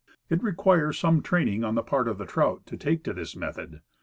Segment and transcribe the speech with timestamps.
[0.31, 3.81] It requires some training on the part of the trout to take to this method.